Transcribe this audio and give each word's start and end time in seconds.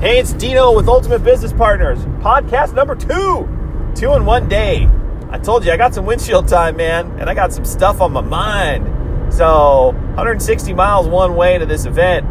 Hey, 0.00 0.20
it's 0.20 0.32
Dino 0.32 0.76
with 0.76 0.86
Ultimate 0.86 1.24
Business 1.24 1.52
Partners, 1.52 1.98
podcast 2.22 2.72
number 2.72 2.94
two, 2.94 3.48
two 3.96 4.14
in 4.14 4.24
one 4.24 4.48
day. 4.48 4.88
I 5.28 5.38
told 5.38 5.64
you 5.64 5.72
I 5.72 5.76
got 5.76 5.92
some 5.92 6.06
windshield 6.06 6.46
time, 6.46 6.76
man, 6.76 7.18
and 7.18 7.28
I 7.28 7.34
got 7.34 7.52
some 7.52 7.64
stuff 7.64 8.00
on 8.00 8.12
my 8.12 8.20
mind. 8.20 9.34
So, 9.34 9.86
160 10.14 10.72
miles 10.72 11.08
one 11.08 11.34
way 11.34 11.58
to 11.58 11.66
this 11.66 11.84
event, 11.84 12.24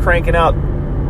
cranking 0.00 0.36
out 0.36 0.54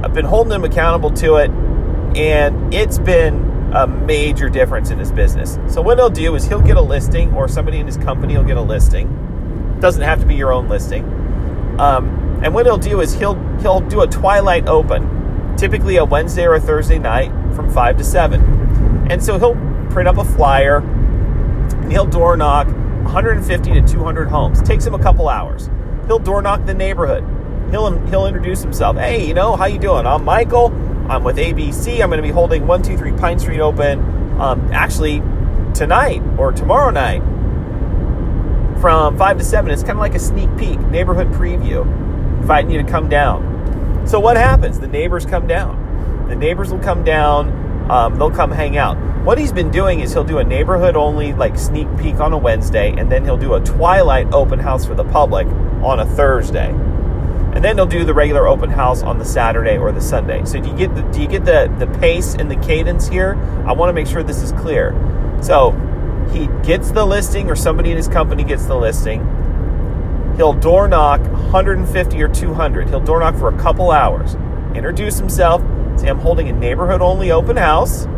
I've 0.02 0.14
been 0.14 0.26
holding 0.26 0.52
him 0.52 0.64
accountable 0.64 1.10
to 1.14 1.36
it, 1.36 1.50
and 2.16 2.72
it's 2.72 2.98
been 2.98 3.48
a 3.72 3.86
major 3.86 4.48
difference 4.48 4.90
in 4.90 4.98
his 4.98 5.12
business. 5.12 5.58
So 5.68 5.80
what 5.80 5.98
he'll 5.98 6.10
do 6.10 6.34
is 6.34 6.46
he'll 6.46 6.60
get 6.60 6.76
a 6.76 6.82
listing, 6.82 7.32
or 7.34 7.48
somebody 7.48 7.78
in 7.78 7.86
his 7.86 7.96
company 7.96 8.36
will 8.36 8.44
get 8.44 8.56
a 8.56 8.62
listing. 8.62 9.78
Doesn't 9.80 10.02
have 10.02 10.20
to 10.20 10.26
be 10.26 10.34
your 10.34 10.52
own 10.52 10.68
listing. 10.68 11.04
Um, 11.78 12.29
and 12.42 12.54
what 12.54 12.64
he'll 12.66 12.78
do 12.78 13.00
is 13.00 13.14
he'll 13.14 13.34
he'll 13.60 13.80
do 13.80 14.00
a 14.00 14.06
twilight 14.06 14.66
open, 14.66 15.56
typically 15.56 15.96
a 15.96 16.04
Wednesday 16.04 16.46
or 16.46 16.54
a 16.54 16.60
Thursday 16.60 16.98
night 16.98 17.30
from 17.54 17.70
five 17.70 17.98
to 17.98 18.04
seven. 18.04 19.06
And 19.10 19.22
so 19.22 19.38
he'll 19.38 19.56
print 19.90 20.08
up 20.08 20.16
a 20.16 20.24
flyer 20.24 20.78
and 20.78 21.92
he'll 21.92 22.06
door 22.06 22.36
knock 22.36 22.66
150 22.66 23.72
to 23.72 23.82
200 23.86 24.28
homes. 24.28 24.62
Takes 24.62 24.86
him 24.86 24.94
a 24.94 25.02
couple 25.02 25.28
hours. 25.28 25.68
He'll 26.06 26.18
door 26.18 26.40
knock 26.40 26.64
the 26.64 26.74
neighborhood. 26.74 27.24
He'll 27.70 27.98
he'll 28.06 28.26
introduce 28.26 28.62
himself. 28.62 28.96
Hey, 28.96 29.26
you 29.26 29.34
know 29.34 29.54
how 29.54 29.66
you 29.66 29.78
doing? 29.78 30.06
I'm 30.06 30.24
Michael. 30.24 30.68
I'm 31.10 31.24
with 31.24 31.36
ABC. 31.36 32.00
I'm 32.02 32.08
going 32.08 32.22
to 32.22 32.26
be 32.26 32.32
holding 32.32 32.66
123 32.66 33.18
Pine 33.18 33.38
Street 33.38 33.60
open. 33.60 34.00
Um, 34.40 34.72
actually, 34.72 35.20
tonight 35.74 36.22
or 36.38 36.52
tomorrow 36.52 36.90
night 36.90 37.20
from 38.80 39.18
5 39.18 39.38
to 39.38 39.44
7. 39.44 39.70
It's 39.70 39.82
kind 39.82 39.98
of 39.98 39.98
like 39.98 40.14
a 40.14 40.18
sneak 40.18 40.56
peek, 40.56 40.80
neighborhood 40.80 41.28
preview 41.32 41.84
inviting 42.40 42.70
you 42.70 42.82
to 42.82 42.88
come 42.88 43.08
down. 43.08 44.06
So 44.06 44.18
what 44.18 44.36
happens? 44.36 44.80
The 44.80 44.88
neighbors 44.88 45.24
come 45.24 45.46
down. 45.46 46.26
The 46.28 46.34
neighbors 46.34 46.70
will 46.72 46.80
come 46.80 47.04
down. 47.04 47.90
Um, 47.90 48.18
they'll 48.18 48.30
come 48.30 48.50
hang 48.50 48.76
out. 48.76 48.96
What 49.24 49.36
he's 49.38 49.52
been 49.52 49.70
doing 49.70 50.00
is 50.00 50.12
he'll 50.12 50.24
do 50.24 50.38
a 50.38 50.44
neighborhood 50.44 50.96
only 50.96 51.34
like 51.34 51.58
sneak 51.58 51.86
peek 51.98 52.20
on 52.20 52.32
a 52.32 52.38
Wednesday, 52.38 52.94
and 52.96 53.12
then 53.12 53.24
he'll 53.24 53.36
do 53.36 53.54
a 53.54 53.60
twilight 53.60 54.32
open 54.32 54.58
house 54.58 54.86
for 54.86 54.94
the 54.94 55.04
public 55.04 55.46
on 55.82 56.00
a 56.00 56.06
Thursday, 56.06 56.70
and 56.70 57.62
then 57.62 57.76
he'll 57.76 57.84
do 57.86 58.04
the 58.04 58.14
regular 58.14 58.48
open 58.48 58.70
house 58.70 59.02
on 59.02 59.18
the 59.18 59.24
Saturday 59.24 59.76
or 59.76 59.92
the 59.92 60.00
Sunday. 60.00 60.44
So 60.44 60.60
do 60.60 60.70
you 60.70 60.76
get 60.76 60.94
the, 60.94 61.02
do 61.02 61.20
you 61.20 61.28
get 61.28 61.44
the 61.44 61.72
the 61.78 61.86
pace 61.98 62.34
and 62.34 62.50
the 62.50 62.56
cadence 62.56 63.08
here? 63.08 63.34
I 63.66 63.72
want 63.72 63.90
to 63.90 63.92
make 63.92 64.06
sure 64.06 64.22
this 64.22 64.40
is 64.40 64.52
clear. 64.52 64.94
So 65.42 65.72
he 66.32 66.48
gets 66.66 66.90
the 66.92 67.04
listing, 67.04 67.50
or 67.50 67.56
somebody 67.56 67.90
in 67.90 67.96
his 67.96 68.08
company 68.08 68.44
gets 68.44 68.64
the 68.64 68.76
listing 68.76 69.20
He'll 70.40 70.54
door 70.54 70.88
knock 70.88 71.20
150 71.20 72.22
or 72.22 72.28
200. 72.28 72.88
He'll 72.88 72.98
door 72.98 73.20
knock 73.20 73.36
for 73.36 73.54
a 73.54 73.58
couple 73.58 73.90
hours, 73.90 74.36
introduce 74.74 75.18
himself, 75.18 75.60
say, 76.00 76.08
I'm 76.08 76.18
holding 76.18 76.48
a 76.48 76.52
neighborhood 76.54 77.02
only 77.02 77.30
open 77.30 77.58
house. 77.58 78.08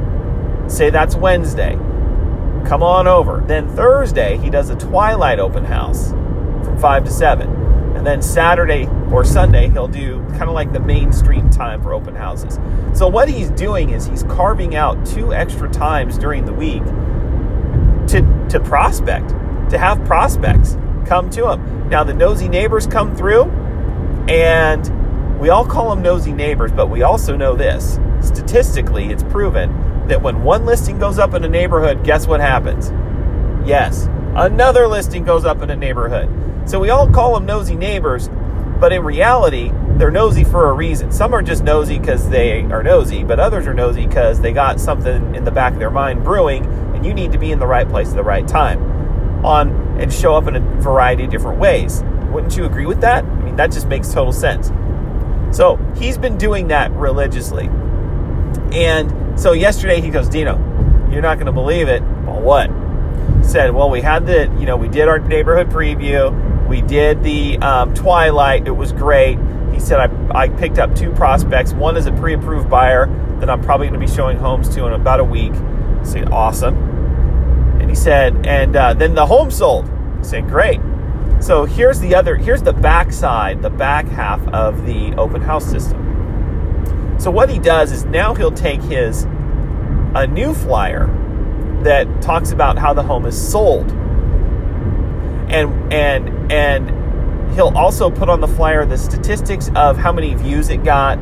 Say 0.68 0.90
that's 0.90 1.16
Wednesday. 1.16 1.72
Come 2.64 2.80
on 2.80 3.08
over. 3.08 3.42
Then 3.44 3.68
Thursday, 3.68 4.38
he 4.38 4.50
does 4.50 4.70
a 4.70 4.76
twilight 4.76 5.40
open 5.40 5.64
house 5.64 6.10
from 6.10 6.78
5 6.78 7.06
to 7.06 7.10
7. 7.10 7.96
And 7.96 8.06
then 8.06 8.22
Saturday 8.22 8.88
or 9.10 9.24
Sunday, 9.24 9.68
he'll 9.70 9.88
do 9.88 10.24
kind 10.28 10.44
of 10.44 10.52
like 10.52 10.72
the 10.72 10.78
mainstream 10.78 11.50
time 11.50 11.82
for 11.82 11.92
open 11.92 12.14
houses. 12.14 12.60
So, 12.96 13.08
what 13.08 13.28
he's 13.30 13.50
doing 13.50 13.90
is 13.90 14.06
he's 14.06 14.22
carving 14.22 14.76
out 14.76 15.04
two 15.04 15.34
extra 15.34 15.68
times 15.68 16.18
during 16.18 16.44
the 16.44 16.52
week 16.52 16.84
to, 18.10 18.46
to 18.48 18.60
prospect, 18.60 19.30
to 19.70 19.76
have 19.76 20.04
prospects 20.04 20.76
come 21.06 21.30
to 21.30 21.42
them. 21.42 21.88
Now, 21.88 22.04
the 22.04 22.14
nosy 22.14 22.48
neighbors 22.48 22.86
come 22.86 23.16
through, 23.16 23.44
and 24.28 25.38
we 25.38 25.48
all 25.48 25.66
call 25.66 25.90
them 25.90 26.02
nosy 26.02 26.32
neighbors, 26.32 26.72
but 26.72 26.88
we 26.88 27.02
also 27.02 27.36
know 27.36 27.56
this. 27.56 27.98
Statistically, 28.20 29.06
it's 29.06 29.22
proven 29.24 30.06
that 30.08 30.22
when 30.22 30.42
one 30.42 30.64
listing 30.64 30.98
goes 30.98 31.18
up 31.18 31.34
in 31.34 31.44
a 31.44 31.48
neighborhood, 31.48 32.04
guess 32.04 32.26
what 32.26 32.40
happens? 32.40 32.90
Yes, 33.66 34.08
another 34.34 34.86
listing 34.86 35.24
goes 35.24 35.44
up 35.44 35.60
in 35.62 35.70
a 35.70 35.76
neighborhood. 35.76 36.28
So 36.68 36.78
we 36.78 36.90
all 36.90 37.08
call 37.10 37.34
them 37.34 37.44
nosy 37.44 37.74
neighbors, 37.74 38.28
but 38.80 38.92
in 38.92 39.02
reality, 39.02 39.72
they're 39.96 40.10
nosy 40.10 40.44
for 40.44 40.70
a 40.70 40.72
reason. 40.72 41.12
Some 41.12 41.34
are 41.34 41.42
just 41.42 41.62
nosy 41.64 41.98
because 41.98 42.28
they 42.28 42.62
are 42.62 42.82
nosy, 42.82 43.24
but 43.24 43.40
others 43.40 43.66
are 43.66 43.74
nosy 43.74 44.06
because 44.06 44.40
they 44.40 44.52
got 44.52 44.80
something 44.80 45.34
in 45.34 45.44
the 45.44 45.50
back 45.50 45.72
of 45.74 45.78
their 45.78 45.90
mind 45.90 46.24
brewing, 46.24 46.64
and 46.94 47.04
you 47.04 47.12
need 47.12 47.32
to 47.32 47.38
be 47.38 47.52
in 47.52 47.58
the 47.58 47.66
right 47.66 47.88
place 47.88 48.10
at 48.10 48.16
the 48.16 48.22
right 48.22 48.46
time 48.46 49.01
on 49.44 49.70
and 50.00 50.12
show 50.12 50.34
up 50.34 50.46
in 50.46 50.56
a 50.56 50.60
variety 50.80 51.24
of 51.24 51.30
different 51.30 51.58
ways. 51.58 52.02
Wouldn't 52.30 52.56
you 52.56 52.64
agree 52.64 52.86
with 52.86 53.00
that? 53.02 53.24
I 53.24 53.42
mean, 53.42 53.56
that 53.56 53.72
just 53.72 53.86
makes 53.88 54.12
total 54.12 54.32
sense. 54.32 54.70
So 55.56 55.76
he's 55.96 56.16
been 56.16 56.38
doing 56.38 56.68
that 56.68 56.90
religiously. 56.92 57.68
And 58.72 59.38
so 59.38 59.52
yesterday 59.52 60.00
he 60.00 60.10
goes, 60.10 60.28
Dino, 60.28 60.56
you're 61.10 61.22
not 61.22 61.36
going 61.36 61.46
to 61.46 61.52
believe 61.52 61.88
it. 61.88 62.02
Well, 62.02 62.40
what? 62.40 62.70
Said, 63.44 63.74
well, 63.74 63.90
we 63.90 64.00
had 64.00 64.26
the, 64.26 64.44
you 64.58 64.66
know, 64.66 64.76
we 64.76 64.88
did 64.88 65.08
our 65.08 65.18
neighborhood 65.18 65.68
preview. 65.68 66.66
We 66.68 66.80
did 66.80 67.22
the 67.22 67.58
um, 67.58 67.92
Twilight. 67.92 68.66
It 68.66 68.70
was 68.70 68.92
great. 68.92 69.38
He 69.72 69.80
said, 69.80 70.00
I, 70.00 70.44
I 70.44 70.48
picked 70.48 70.78
up 70.78 70.94
two 70.94 71.12
prospects. 71.12 71.72
One 71.72 71.96
is 71.96 72.06
a 72.06 72.12
pre 72.12 72.34
approved 72.34 72.70
buyer 72.70 73.06
that 73.40 73.50
I'm 73.50 73.62
probably 73.62 73.88
going 73.88 74.00
to 74.00 74.06
be 74.06 74.12
showing 74.12 74.38
homes 74.38 74.68
to 74.70 74.86
in 74.86 74.92
about 74.92 75.20
a 75.20 75.24
week. 75.24 75.52
I 75.52 76.04
said, 76.04 76.30
awesome. 76.30 76.91
He 77.92 77.96
said, 77.96 78.46
and 78.46 78.74
uh, 78.74 78.94
then 78.94 79.14
the 79.14 79.26
home 79.26 79.50
sold. 79.50 79.86
I 79.86 80.22
said, 80.22 80.48
great. 80.48 80.80
So 81.40 81.66
here's 81.66 82.00
the 82.00 82.14
other, 82.14 82.36
here's 82.36 82.62
the 82.62 82.72
back 82.72 83.12
side, 83.12 83.60
the 83.60 83.68
back 83.68 84.06
half 84.06 84.40
of 84.48 84.86
the 84.86 85.12
open 85.16 85.42
house 85.42 85.70
system. 85.70 87.16
So 87.20 87.30
what 87.30 87.50
he 87.50 87.58
does 87.58 87.92
is 87.92 88.06
now 88.06 88.32
he'll 88.32 88.50
take 88.50 88.80
his 88.80 89.24
a 90.14 90.26
new 90.26 90.54
flyer 90.54 91.06
that 91.82 92.22
talks 92.22 92.50
about 92.50 92.78
how 92.78 92.94
the 92.94 93.02
home 93.02 93.26
is 93.26 93.36
sold. 93.36 93.90
And 95.50 95.92
and 95.92 96.50
and 96.50 97.52
he'll 97.54 97.76
also 97.76 98.10
put 98.10 98.30
on 98.30 98.40
the 98.40 98.48
flyer 98.48 98.86
the 98.86 98.96
statistics 98.96 99.70
of 99.76 99.98
how 99.98 100.12
many 100.12 100.32
views 100.32 100.70
it 100.70 100.82
got, 100.82 101.18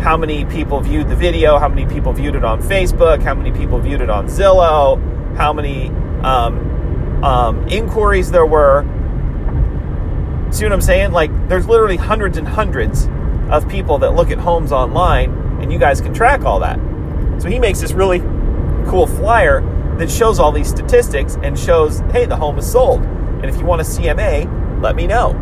how 0.00 0.16
many 0.16 0.44
people 0.44 0.80
viewed 0.80 1.08
the 1.08 1.16
video, 1.16 1.58
how 1.58 1.68
many 1.68 1.84
people 1.92 2.12
viewed 2.12 2.36
it 2.36 2.44
on 2.44 2.62
Facebook, 2.62 3.24
how 3.24 3.34
many 3.34 3.50
people 3.50 3.80
viewed 3.80 4.00
it 4.00 4.08
on 4.08 4.28
Zillow, 4.28 5.18
how 5.36 5.52
many 5.52 5.88
um, 6.22 7.22
um, 7.24 7.66
inquiries 7.68 8.30
there 8.30 8.46
were. 8.46 8.82
See 10.50 10.64
what 10.64 10.72
I'm 10.72 10.80
saying? 10.80 11.12
Like, 11.12 11.30
there's 11.48 11.66
literally 11.66 11.96
hundreds 11.96 12.36
and 12.38 12.46
hundreds 12.46 13.08
of 13.50 13.68
people 13.68 13.98
that 13.98 14.14
look 14.14 14.30
at 14.30 14.38
homes 14.38 14.72
online, 14.72 15.32
and 15.60 15.72
you 15.72 15.78
guys 15.78 16.00
can 16.00 16.12
track 16.14 16.42
all 16.42 16.60
that. 16.60 16.78
So 17.40 17.48
he 17.48 17.58
makes 17.58 17.80
this 17.80 17.92
really 17.92 18.20
cool 18.88 19.06
flyer 19.06 19.60
that 19.98 20.10
shows 20.10 20.38
all 20.38 20.52
these 20.52 20.68
statistics 20.68 21.36
and 21.42 21.58
shows, 21.58 22.00
hey, 22.12 22.26
the 22.26 22.36
home 22.36 22.58
is 22.58 22.70
sold. 22.70 23.02
And 23.02 23.46
if 23.46 23.56
you 23.58 23.64
want 23.64 23.80
a 23.80 23.84
CMA, 23.84 24.82
let 24.82 24.96
me 24.96 25.06
know. 25.06 25.34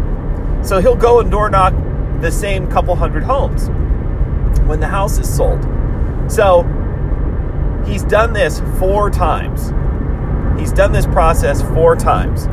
So 0.62 0.80
he'll 0.80 0.96
go 0.96 1.20
and 1.20 1.30
door 1.30 1.48
knock 1.48 1.74
the 2.20 2.30
same 2.30 2.68
couple 2.68 2.94
hundred 2.96 3.22
homes 3.22 3.68
when 4.68 4.80
the 4.80 4.88
house 4.88 5.18
is 5.18 5.34
sold. 5.34 5.62
So 6.30 6.62
he's 7.88 8.04
done 8.04 8.32
this 8.32 8.60
four 8.78 9.10
times. 9.10 9.72
He's 10.60 10.72
done 10.72 10.92
this 10.92 11.06
process 11.06 11.62
four 11.74 11.96
times. 11.96 12.46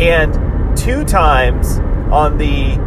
And 0.00 0.76
two 0.76 1.04
times 1.04 1.78
on 2.10 2.38
the 2.38 2.82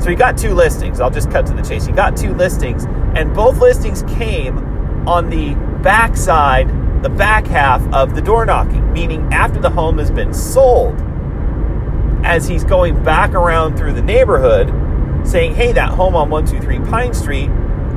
so 0.00 0.10
he 0.10 0.16
got 0.16 0.36
two 0.36 0.54
listings. 0.54 1.00
I'll 1.00 1.10
just 1.10 1.30
cut 1.30 1.46
to 1.46 1.54
the 1.54 1.62
chase. 1.62 1.86
He 1.86 1.92
got 1.92 2.16
two 2.16 2.34
listings, 2.34 2.84
and 3.14 3.32
both 3.32 3.58
listings 3.58 4.02
came 4.02 4.58
on 5.08 5.30
the 5.30 5.54
back 5.82 6.16
side, 6.16 6.68
the 7.02 7.08
back 7.08 7.46
half 7.46 7.80
of 7.94 8.14
the 8.14 8.20
door 8.20 8.44
knocking, 8.44 8.92
meaning 8.92 9.32
after 9.32 9.60
the 9.60 9.70
home 9.70 9.98
has 9.98 10.10
been 10.10 10.34
sold. 10.34 11.00
As 12.24 12.48
he's 12.48 12.64
going 12.64 13.02
back 13.02 13.34
around 13.34 13.76
through 13.76 13.92
the 13.92 14.02
neighborhood, 14.02 14.68
saying, 15.26 15.54
"Hey, 15.54 15.72
that 15.72 15.90
home 15.90 16.16
on 16.16 16.28
123 16.28 16.80
Pine 16.90 17.14
Street, 17.14 17.50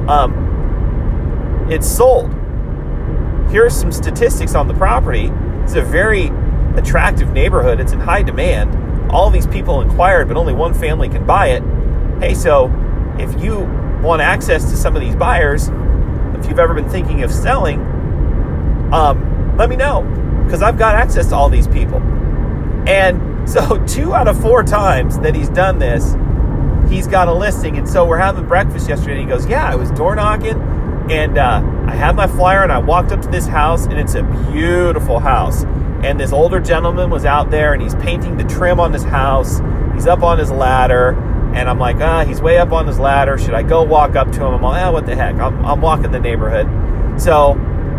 um, 0.08 1.66
it's 1.70 1.88
sold. 1.88 2.37
Here's 3.50 3.76
some 3.76 3.92
statistics 3.92 4.56
on 4.56 4.68
the 4.68 4.74
property. 4.74 5.32
It's 5.64 5.76
a 5.76 5.82
very 5.82 6.32
attractive 6.76 7.32
neighborhood. 7.32 7.80
It's 7.80 7.94
in 7.94 8.00
high 8.00 8.22
demand. 8.22 9.12
All 9.12 9.30
these 9.30 9.48
people 9.48 9.82
inquired, 9.82 10.28
but 10.28 10.36
only 10.36 10.54
one 10.54 10.74
family 10.74 11.08
can 11.08 11.26
buy 11.26 11.48
it. 11.48 11.64
Hey, 12.20 12.34
so 12.34 12.66
if 13.18 13.42
you 13.42 13.60
want 14.02 14.22
access 14.22 14.70
to 14.70 14.78
some 14.78 14.96
of 14.96 15.02
these 15.02 15.16
buyers, 15.16 15.70
if 16.38 16.48
you've 16.48 16.60
ever 16.60 16.74
been 16.74 16.90
thinking 16.90 17.24
of 17.24 17.32
selling, 17.32 17.80
um, 18.94 19.56
let 19.58 19.70
me 19.70 19.76
know 19.76 20.04
because 20.46 20.62
I've 20.62 20.78
got 20.78 20.96
access 20.96 21.28
to 21.30 21.36
all 21.36 21.50
these 21.50 21.68
people. 21.68 22.00
And 22.88 23.50
so, 23.50 23.84
two 23.86 24.14
out 24.14 24.28
of 24.28 24.40
four 24.42 24.64
times 24.64 25.20
that 25.20 25.36
he's 25.36 25.50
done 25.50 25.80
this, 25.80 26.16
he's 26.90 27.08
got 27.08 27.28
a 27.28 27.34
listing. 27.34 27.78
And 27.78 27.88
so, 27.88 28.06
we're 28.06 28.18
having 28.18 28.46
breakfast 28.46 28.90
yesterday, 28.90 29.14
and 29.14 29.22
he 29.22 29.28
goes, 29.28 29.48
Yeah, 29.48 29.72
I 29.72 29.76
was 29.76 29.90
door 29.92 30.16
knocking, 30.16 30.60
and 31.10 31.38
uh, 31.38 31.62
I 31.88 31.96
had 31.96 32.16
my 32.16 32.28
flyer, 32.28 32.64
and 32.64 32.72
I 32.72 32.80
walked 32.80 33.12
up 33.12 33.22
to 33.22 33.28
this 33.28 33.48
house, 33.48 33.86
and 33.86 33.98
it's 33.98 34.16
a 34.16 34.24
beautiful 34.52 35.20
house. 35.20 35.64
And 36.04 36.20
this 36.20 36.32
older 36.32 36.60
gentleman 36.60 37.10
was 37.10 37.26
out 37.26 37.50
there, 37.50 37.74
and 37.74 37.82
he's 37.82 37.96
painting 37.96 38.38
the 38.38 38.44
trim 38.44 38.80
on 38.80 38.92
this 38.92 39.04
house. 39.04 39.60
He's 39.94 40.08
up 40.08 40.22
on 40.22 40.38
his 40.38 40.52
ladder, 40.52 41.12
and 41.56 41.70
I'm 41.70 41.80
like, 41.80 41.98
ah, 41.98 42.24
he's 42.24 42.42
way 42.42 42.58
up 42.60 42.72
on 42.72 42.86
his 42.86 43.00
ladder. 43.00 43.38
Should 43.38 43.54
I 43.54 43.64
go 43.64 43.84
walk 43.84 44.16
up 44.16 44.32
to 44.34 44.46
him? 44.46 44.54
I'm 44.54 44.62
like, 44.62 44.84
ah, 44.84 44.92
what 44.92 45.06
the 45.06 45.16
heck? 45.16 45.36
I'm, 45.36 45.66
I'm 45.66 45.82
walking 45.82 46.12
the 46.12 46.20
neighborhood. 46.20 46.68
So 47.20 47.54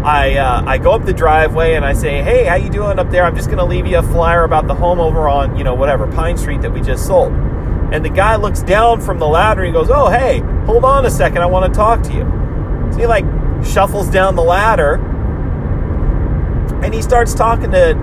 I 0.05 0.37
uh, 0.37 0.63
I 0.65 0.79
go 0.79 0.93
up 0.93 1.05
the 1.05 1.13
driveway 1.13 1.75
and 1.75 1.85
I 1.85 1.93
say, 1.93 2.23
hey, 2.23 2.45
how 2.45 2.55
you 2.55 2.71
doing 2.71 3.01
up 3.01 3.11
there? 3.11 3.25
I'm 3.25 3.35
just 3.35 3.49
going 3.49 3.59
to 3.59 3.65
leave 3.65 3.87
you 3.87 3.99
a 3.99 4.03
flyer 4.03 4.45
about 4.45 4.69
the 4.69 4.75
home 4.75 5.01
over 5.01 5.29
on, 5.29 5.57
you 5.57 5.65
know, 5.65 5.75
whatever, 5.75 6.07
Pine 6.07 6.37
Street 6.37 6.63
that 6.63 6.73
we 6.73 6.81
just 6.81 7.05
sold. 7.05 7.33
And 7.91 8.05
the 8.05 8.11
guy 8.11 8.37
looks 8.37 8.63
down 8.63 9.01
from 9.01 9.19
the 9.19 9.27
ladder 9.27 9.65
and 9.65 9.69
he 9.69 9.73
goes, 9.73 9.91
oh, 9.91 10.09
hey, 10.09 10.39
hold 10.67 10.85
on 10.85 11.05
a 11.05 11.11
second. 11.11 11.39
I 11.39 11.47
want 11.47 11.73
to 11.73 11.77
talk 11.77 12.03
to 12.05 12.13
you. 12.13 12.38
He 12.99 13.07
like 13.07 13.25
shuffles 13.65 14.11
down 14.11 14.37
the 14.37 14.43
ladder 14.43 14.95
and 16.83 16.93
he 16.93 17.03
starts 17.03 17.35
talking 17.35 17.71
to, 17.71 17.95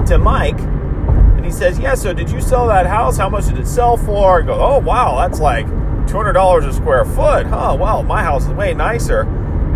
to 0.06 0.18
Mike 0.18 0.58
and 0.58 1.44
he 1.44 1.52
says, 1.52 1.78
Yeah, 1.78 1.94
so 1.94 2.14
did 2.14 2.30
you 2.30 2.40
sell 2.40 2.66
that 2.68 2.86
house? 2.86 3.18
How 3.18 3.28
much 3.28 3.46
did 3.46 3.58
it 3.58 3.66
sell 3.66 3.96
for? 3.98 4.42
Go, 4.42 4.54
Oh, 4.54 4.78
wow, 4.78 5.16
that's 5.16 5.40
like 5.40 5.66
$200 5.66 6.66
a 6.66 6.72
square 6.72 7.04
foot. 7.04 7.46
Huh, 7.46 7.76
well, 7.78 8.02
my 8.02 8.22
house 8.22 8.46
is 8.46 8.52
way 8.52 8.72
nicer. 8.72 9.22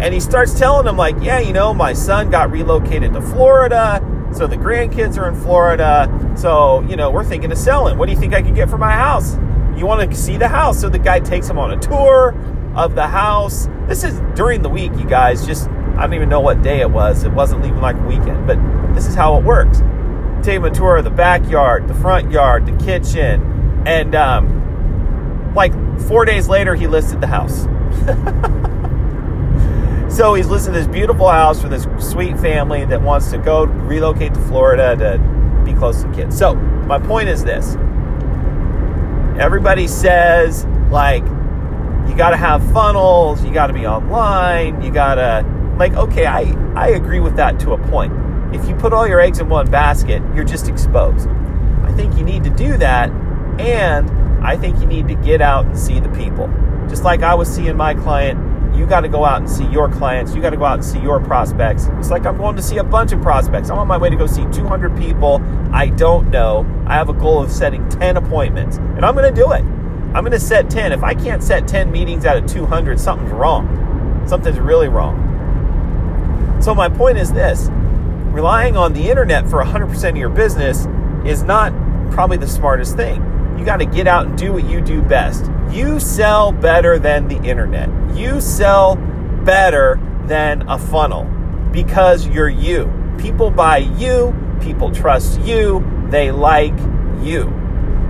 And 0.00 0.14
he 0.14 0.20
starts 0.20 0.58
telling 0.58 0.86
him, 0.86 0.96
like, 0.96 1.16
Yeah, 1.20 1.40
you 1.40 1.52
know, 1.52 1.74
my 1.74 1.92
son 1.92 2.30
got 2.30 2.50
relocated 2.50 3.12
to 3.12 3.20
Florida. 3.20 4.00
So 4.32 4.46
the 4.46 4.56
grandkids 4.56 5.18
are 5.18 5.28
in 5.28 5.34
Florida. 5.34 6.34
So, 6.38 6.82
you 6.82 6.96
know, 6.96 7.10
we're 7.10 7.24
thinking 7.24 7.52
of 7.52 7.58
selling. 7.58 7.98
What 7.98 8.06
do 8.06 8.12
you 8.12 8.18
think 8.18 8.32
I 8.32 8.40
can 8.40 8.54
get 8.54 8.70
for 8.70 8.78
my 8.78 8.92
house? 8.92 9.36
You 9.76 9.86
want 9.86 10.08
to 10.08 10.16
see 10.16 10.36
the 10.36 10.48
house? 10.48 10.80
So 10.80 10.88
the 10.88 10.98
guy 10.98 11.20
takes 11.20 11.48
him 11.48 11.58
on 11.58 11.72
a 11.72 11.78
tour 11.78 12.34
of 12.74 12.94
the 12.94 13.06
house. 13.06 13.68
This 13.88 14.04
is 14.04 14.20
during 14.36 14.62
the 14.62 14.68
week, 14.68 14.92
you 14.96 15.06
guys. 15.06 15.46
Just, 15.46 15.68
I 15.68 16.02
don't 16.02 16.14
even 16.14 16.28
know 16.28 16.40
what 16.40 16.62
day 16.62 16.80
it 16.80 16.90
was. 16.90 17.24
It 17.24 17.32
wasn't 17.32 17.64
even 17.64 17.80
like 17.80 17.96
a 17.96 18.06
weekend, 18.06 18.46
but 18.46 18.58
this 18.94 19.06
is 19.06 19.14
how 19.14 19.36
it 19.38 19.44
works 19.44 19.82
take 20.42 20.62
a 20.62 20.70
tour 20.70 20.96
of 20.96 21.04
the 21.04 21.10
backyard, 21.10 21.88
the 21.88 21.94
front 21.94 22.30
yard, 22.30 22.66
the 22.66 22.84
kitchen, 22.84 23.82
and 23.86 24.14
um, 24.14 25.52
like 25.54 25.72
four 26.02 26.24
days 26.24 26.48
later, 26.48 26.74
he 26.74 26.86
listed 26.86 27.20
the 27.20 27.26
house. 27.26 27.64
so 30.14 30.34
he's 30.34 30.46
listed 30.46 30.74
this 30.74 30.86
beautiful 30.86 31.28
house 31.28 31.60
for 31.60 31.68
this 31.68 31.86
sweet 31.98 32.38
family 32.38 32.84
that 32.84 33.00
wants 33.02 33.30
to 33.30 33.38
go 33.38 33.64
relocate 33.64 34.34
to 34.34 34.40
Florida 34.40 34.96
to 34.96 35.18
be 35.64 35.76
close 35.76 36.02
to 36.02 36.08
the 36.08 36.14
kids. 36.14 36.36
So 36.36 36.54
my 36.54 36.98
point 36.98 37.28
is 37.28 37.44
this: 37.44 37.74
everybody 39.38 39.86
says 39.86 40.64
like 40.90 41.24
got 42.18 42.30
to 42.30 42.36
have 42.36 42.62
funnels, 42.72 43.42
you 43.42 43.52
got 43.52 43.68
to 43.68 43.72
be 43.72 43.86
online, 43.86 44.82
you 44.82 44.90
got 44.90 45.14
to 45.14 45.46
like 45.78 45.94
okay, 45.94 46.26
I 46.26 46.40
I 46.74 46.88
agree 46.88 47.20
with 47.20 47.36
that 47.36 47.58
to 47.60 47.72
a 47.72 47.78
point 47.88 48.12
if 48.52 48.66
you 48.66 48.74
put 48.74 48.92
all 48.92 49.06
your 49.06 49.20
eggs 49.20 49.40
in 49.40 49.48
one 49.48 49.70
basket, 49.70 50.22
you're 50.34 50.44
just 50.44 50.68
exposed. 50.68 51.28
I 51.82 51.92
think 51.92 52.16
you 52.16 52.24
need 52.24 52.44
to 52.44 52.50
do 52.50 52.76
that, 52.78 53.10
and 53.60 54.10
I 54.44 54.56
think 54.56 54.80
you 54.80 54.86
need 54.86 55.08
to 55.08 55.14
get 55.14 55.42
out 55.42 55.66
and 55.66 55.78
see 55.78 56.00
the 56.00 56.08
people. 56.10 56.48
Just 56.88 57.04
like 57.04 57.22
I 57.22 57.34
was 57.34 57.52
seeing 57.54 57.76
my 57.76 57.94
client, 57.94 58.74
you 58.74 58.86
got 58.86 59.00
to 59.00 59.08
go 59.08 59.24
out 59.24 59.40
and 59.40 59.50
see 59.50 59.66
your 59.66 59.90
clients. 59.90 60.34
You 60.34 60.40
got 60.40 60.50
to 60.50 60.56
go 60.56 60.64
out 60.64 60.74
and 60.74 60.84
see 60.84 61.00
your 61.00 61.20
prospects. 61.20 61.88
It's 61.98 62.10
like 62.10 62.24
I'm 62.24 62.38
going 62.38 62.56
to 62.56 62.62
see 62.62 62.78
a 62.78 62.84
bunch 62.84 63.12
of 63.12 63.20
prospects. 63.20 63.70
I'm 63.70 63.78
on 63.78 63.88
my 63.88 63.98
way 63.98 64.08
to 64.08 64.16
go 64.16 64.26
see 64.26 64.44
200 64.52 64.96
people 64.96 65.42
I 65.72 65.88
don't 65.88 66.30
know. 66.30 66.66
I 66.86 66.94
have 66.94 67.10
a 67.10 67.12
goal 67.12 67.42
of 67.42 67.50
setting 67.50 67.86
10 67.90 68.16
appointments, 68.16 68.78
and 68.78 69.04
I'm 69.04 69.14
going 69.14 69.32
to 69.32 69.40
do 69.40 69.52
it. 69.52 69.62
I'm 70.18 70.24
going 70.24 70.32
to 70.32 70.40
set 70.40 70.68
10. 70.68 70.90
If 70.90 71.04
I 71.04 71.14
can't 71.14 71.44
set 71.44 71.68
10 71.68 71.92
meetings 71.92 72.26
out 72.26 72.36
of 72.36 72.44
200, 72.50 72.98
something's 72.98 73.30
wrong. 73.30 74.24
Something's 74.26 74.58
really 74.58 74.88
wrong. 74.88 76.58
So, 76.60 76.74
my 76.74 76.88
point 76.88 77.18
is 77.18 77.32
this 77.32 77.68
relying 78.32 78.76
on 78.76 78.94
the 78.94 79.08
internet 79.08 79.48
for 79.48 79.62
100% 79.62 80.08
of 80.08 80.16
your 80.16 80.28
business 80.28 80.88
is 81.24 81.44
not 81.44 81.72
probably 82.10 82.36
the 82.36 82.48
smartest 82.48 82.96
thing. 82.96 83.22
You 83.56 83.64
got 83.64 83.76
to 83.76 83.86
get 83.86 84.08
out 84.08 84.26
and 84.26 84.36
do 84.36 84.52
what 84.54 84.64
you 84.64 84.80
do 84.80 85.02
best. 85.02 85.48
You 85.70 86.00
sell 86.00 86.50
better 86.50 86.98
than 86.98 87.28
the 87.28 87.40
internet. 87.48 87.88
You 88.16 88.40
sell 88.40 88.96
better 89.44 90.00
than 90.24 90.68
a 90.68 90.80
funnel 90.80 91.26
because 91.70 92.26
you're 92.26 92.48
you. 92.48 92.90
People 93.20 93.52
buy 93.52 93.78
you, 93.78 94.34
people 94.60 94.90
trust 94.90 95.40
you, 95.42 96.08
they 96.10 96.32
like 96.32 96.76
you. 97.22 97.67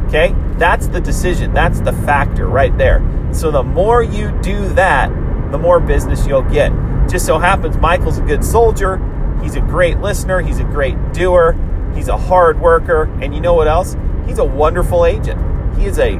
Okay? 0.08 0.34
That's 0.58 0.88
the 0.88 1.00
decision. 1.00 1.54
That's 1.54 1.80
the 1.80 1.92
factor 1.92 2.48
right 2.48 2.76
there. 2.76 3.02
So 3.32 3.50
the 3.50 3.62
more 3.62 4.02
you 4.02 4.32
do 4.42 4.68
that, 4.70 5.08
the 5.52 5.58
more 5.58 5.80
business 5.80 6.26
you'll 6.26 6.42
get. 6.42 6.72
Just 7.08 7.24
so 7.24 7.38
happens 7.38 7.78
Michael's 7.78 8.18
a 8.18 8.22
good 8.22 8.44
soldier 8.44 8.98
He's 9.42 9.54
a 9.54 9.60
great 9.60 9.98
listener. 9.98 10.40
He's 10.40 10.58
a 10.58 10.64
great 10.64 11.12
doer. 11.12 11.56
He's 11.94 12.08
a 12.08 12.16
hard 12.16 12.60
worker. 12.60 13.04
And 13.22 13.34
you 13.34 13.40
know 13.40 13.54
what 13.54 13.68
else? 13.68 13.96
He's 14.26 14.38
a 14.38 14.44
wonderful 14.44 15.06
agent. 15.06 15.40
He 15.78 15.86
is 15.86 15.98
a 15.98 16.16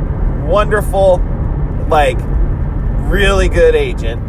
wonderful, 0.47 1.21
like, 1.88 2.18
really 3.11 3.49
good 3.49 3.75
agent. 3.75 4.23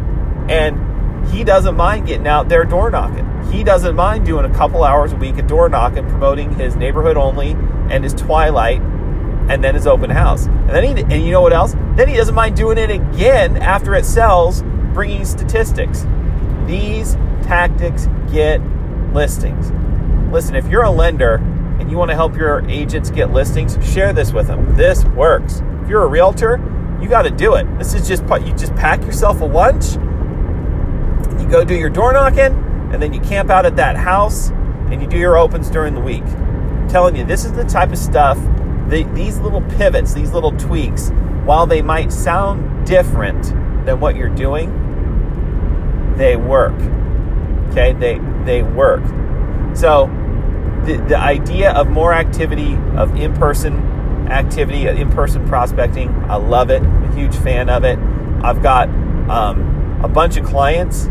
And 0.50 1.28
he 1.28 1.44
doesn't 1.44 1.76
mind 1.76 2.06
getting 2.06 2.26
out 2.26 2.48
there 2.48 2.64
door 2.64 2.90
knocking. 2.90 3.26
He 3.52 3.62
doesn't 3.62 3.94
mind 3.94 4.26
doing 4.26 4.44
a 4.44 4.54
couple 4.54 4.84
hours 4.84 5.12
a 5.12 5.16
week 5.16 5.38
of 5.38 5.46
door 5.46 5.68
knocking, 5.68 6.08
promoting 6.08 6.54
his 6.54 6.76
neighborhood 6.76 7.16
only 7.16 7.52
and 7.90 8.02
his 8.02 8.14
twilight 8.14 8.82
and 9.50 9.64
then 9.64 9.74
his 9.74 9.86
open 9.86 10.10
house. 10.10 10.46
And 10.46 10.70
then 10.70 10.96
he, 10.96 11.02
and 11.02 11.24
you 11.24 11.32
know 11.32 11.40
what 11.40 11.52
else? 11.52 11.74
Then 11.96 12.08
he 12.08 12.16
doesn't 12.16 12.36
mind 12.36 12.56
doing 12.56 12.78
it 12.78 12.88
again 12.88 13.56
after 13.56 13.96
it 13.96 14.06
sells, 14.06 14.62
bringing 14.94 15.24
statistics. 15.24 16.06
These 16.66 17.14
tactics 17.42 18.06
get 18.30 18.60
listings. 19.12 19.72
Listen, 20.32 20.54
if 20.54 20.68
you're 20.68 20.84
a 20.84 20.90
lender 20.90 21.34
and 21.80 21.90
you 21.90 21.96
want 21.96 22.12
to 22.12 22.14
help 22.14 22.36
your 22.36 22.64
agents 22.68 23.10
get 23.10 23.32
listings, 23.32 23.76
share 23.92 24.12
this 24.12 24.32
with 24.32 24.46
them. 24.46 24.76
This 24.76 25.04
works. 25.04 25.62
If 25.82 25.88
you're 25.88 26.04
a 26.04 26.08
realtor, 26.08 26.58
you 27.02 27.08
got 27.08 27.22
to 27.22 27.30
do 27.30 27.54
it. 27.56 27.66
This 27.76 27.92
is 27.94 28.06
just 28.06 28.22
you 28.46 28.52
just 28.52 28.74
pack 28.76 29.02
yourself 29.02 29.40
a 29.40 29.46
lunch, 29.46 29.94
you 31.40 31.48
go 31.48 31.64
do 31.64 31.74
your 31.74 31.90
door 31.90 32.12
knocking, 32.12 32.54
and 32.92 33.02
then 33.02 33.12
you 33.12 33.20
camp 33.20 33.50
out 33.50 33.66
at 33.66 33.74
that 33.76 33.96
house 33.96 34.50
and 34.50 35.02
you 35.02 35.08
do 35.08 35.18
your 35.18 35.36
opens 35.36 35.70
during 35.70 35.94
the 35.94 36.00
week. 36.00 36.22
I'm 36.22 36.88
telling 36.88 37.16
you, 37.16 37.24
this 37.24 37.44
is 37.44 37.52
the 37.52 37.64
type 37.64 37.90
of 37.90 37.98
stuff, 37.98 38.38
the, 38.90 39.04
these 39.14 39.38
little 39.38 39.62
pivots, 39.62 40.12
these 40.12 40.32
little 40.32 40.52
tweaks, 40.58 41.10
while 41.44 41.66
they 41.66 41.80
might 41.80 42.12
sound 42.12 42.86
different 42.86 43.44
than 43.86 44.00
what 44.00 44.16
you're 44.16 44.28
doing, 44.28 44.68
they 46.16 46.36
work. 46.36 46.74
Okay, 47.70 47.92
they 47.92 48.20
they 48.44 48.62
work. 48.62 49.02
So 49.74 50.06
the, 50.84 51.02
the 51.08 51.16
idea 51.16 51.72
of 51.72 51.88
more 51.88 52.12
activity, 52.12 52.76
of 52.96 53.14
in-person 53.14 54.28
activity, 54.28 54.86
in-person 54.86 55.46
prospecting, 55.46 56.08
I 56.24 56.36
love 56.36 56.70
it. 56.70 56.82
I'm 56.82 57.04
a 57.04 57.14
huge 57.14 57.36
fan 57.36 57.68
of 57.68 57.84
it. 57.84 57.98
I've 58.42 58.62
got 58.62 58.88
um, 59.28 60.00
a 60.02 60.08
bunch 60.08 60.36
of 60.36 60.44
clients 60.44 61.06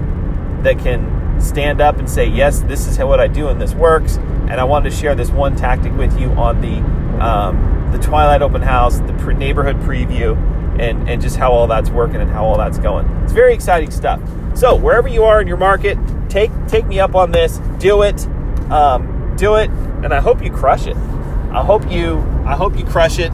that 0.64 0.80
can 0.80 1.40
stand 1.40 1.80
up 1.80 1.98
and 1.98 2.10
say, 2.10 2.26
yes, 2.26 2.60
this 2.62 2.88
is 2.88 2.98
what 3.00 3.20
I 3.20 3.28
do 3.28 3.48
and 3.48 3.62
this 3.62 3.74
works. 3.74 4.18
And 4.18 4.54
I 4.54 4.64
wanted 4.64 4.90
to 4.90 4.96
share 4.96 5.16
this 5.16 5.30
one 5.30 5.56
tactic 5.56 5.94
with 5.94 6.20
you 6.20 6.30
on 6.32 6.60
the 6.62 6.78
um, 7.20 7.90
the 7.92 8.00
Twilight 8.00 8.42
Open 8.42 8.62
House, 8.62 9.00
the 9.00 9.14
pre- 9.20 9.36
neighborhood 9.36 9.78
preview, 9.78 10.38
and, 10.80 11.10
and 11.10 11.22
just 11.22 11.36
how 11.36 11.52
all 11.52 11.68
that's 11.68 11.90
working 11.90 12.18
and 12.18 12.30
how 12.30 12.46
all 12.46 12.58
that's 12.58 12.78
going. 12.78 13.06
It's 13.24 13.34
very 13.34 13.54
exciting 13.54 13.92
stuff. 13.92 14.22
So 14.56 14.76
wherever 14.76 15.08
you 15.08 15.24
are 15.24 15.42
in 15.42 15.48
your 15.48 15.58
market, 15.58 15.98
take 16.30 16.52
take 16.68 16.86
me 16.86 17.00
up 17.00 17.16
on 17.16 17.32
this. 17.32 17.58
Do 17.80 18.02
it, 18.04 18.26
um, 18.72 19.36
do 19.38 19.56
it, 19.56 19.70
and 19.70 20.14
I 20.14 20.20
hope 20.22 20.44
you 20.44 20.52
crush 20.52 20.88
it. 20.88 20.96
I 20.96 21.64
hope 21.64 21.90
you 21.92 22.20
I 22.46 22.56
hope 22.56 22.78
you 22.78 22.86
crush 22.86 23.20
it 23.20 23.32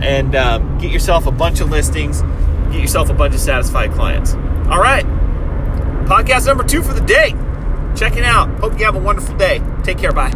and 0.00 0.34
um, 0.34 0.78
get 0.78 0.90
yourself 0.90 1.26
a 1.26 1.32
bunch 1.32 1.60
of 1.60 1.70
listings, 1.70 2.22
get 2.70 2.80
yourself 2.80 3.10
a 3.10 3.14
bunch 3.14 3.34
of 3.34 3.40
satisfied 3.40 3.92
clients. 3.92 4.34
All 4.34 4.80
right, 4.80 5.04
podcast 6.06 6.46
number 6.46 6.64
two 6.64 6.82
for 6.82 6.92
the 6.92 7.00
day. 7.00 7.34
Check 7.96 8.16
it 8.16 8.24
out. 8.24 8.48
Hope 8.60 8.78
you 8.78 8.84
have 8.84 8.94
a 8.94 9.00
wonderful 9.00 9.36
day. 9.36 9.60
Take 9.82 9.98
care. 9.98 10.12
Bye. 10.12 10.32